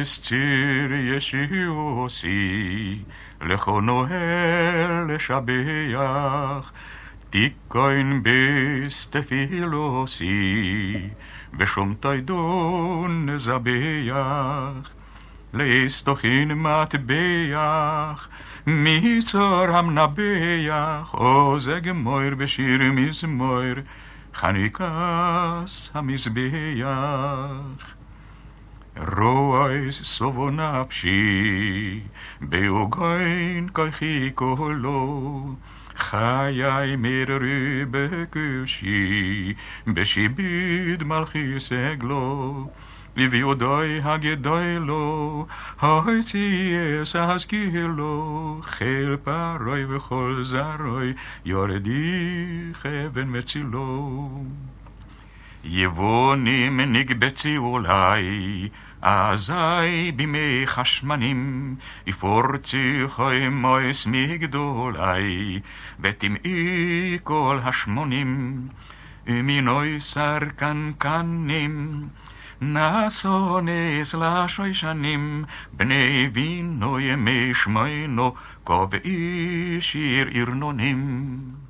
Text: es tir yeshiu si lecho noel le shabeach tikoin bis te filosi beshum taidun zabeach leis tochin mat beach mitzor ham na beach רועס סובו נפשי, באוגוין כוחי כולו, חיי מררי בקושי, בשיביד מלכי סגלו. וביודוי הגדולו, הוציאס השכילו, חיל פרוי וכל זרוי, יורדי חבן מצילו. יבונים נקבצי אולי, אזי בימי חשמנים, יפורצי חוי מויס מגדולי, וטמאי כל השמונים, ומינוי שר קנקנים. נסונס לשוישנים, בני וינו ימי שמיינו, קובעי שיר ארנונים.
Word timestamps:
es 0.00 0.18
tir 0.18 0.90
yeshiu 1.08 2.08
si 2.08 3.04
lecho 3.48 3.80
noel 3.80 5.06
le 5.08 5.18
shabeach 5.26 6.66
tikoin 7.30 8.22
bis 8.22 9.06
te 9.12 9.22
filosi 9.28 11.10
beshum 11.58 11.90
taidun 12.02 13.38
zabeach 13.46 14.86
leis 15.52 16.02
tochin 16.06 16.50
mat 16.64 16.92
beach 17.06 18.22
mitzor 18.66 19.66
ham 19.76 19.94
na 19.94 20.06
beach 20.06 21.06
רועס 28.98 30.02
סובו 30.02 30.50
נפשי, 30.50 32.00
באוגוין 32.40 33.68
כוחי 33.72 34.30
כולו, 34.34 35.54
חיי 35.96 36.96
מררי 36.98 37.84
בקושי, 37.90 39.54
בשיביד 39.86 41.04
מלכי 41.04 41.60
סגלו. 41.60 42.66
וביודוי 43.16 44.00
הגדולו, 44.02 45.46
הוציאס 45.80 47.16
השכילו, 47.16 48.60
חיל 48.62 49.16
פרוי 49.16 49.84
וכל 49.84 50.40
זרוי, 50.44 51.12
יורדי 51.44 52.72
חבן 52.72 53.38
מצילו. 53.38 54.44
יבונים 55.68 56.80
נקבצי 56.80 57.56
אולי, 57.56 58.68
אזי 59.02 60.12
בימי 60.16 60.62
חשמנים, 60.66 61.74
יפורצי 62.06 63.00
חוי 63.08 63.48
מויס 63.48 64.06
מגדולי, 64.06 65.60
וטמאי 66.00 67.18
כל 67.24 67.58
השמונים, 67.62 68.60
ומינוי 69.26 70.00
שר 70.00 70.38
קנקנים. 70.56 72.08
נסונס 72.60 74.14
לשוישנים, 74.14 75.44
בני 75.72 76.30
וינו 76.32 77.00
ימי 77.00 77.54
שמיינו, 77.54 78.34
קובעי 78.64 79.76
שיר 79.80 80.28
ארנונים. 80.34 81.65